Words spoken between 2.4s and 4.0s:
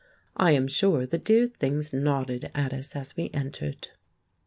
at us as we entered.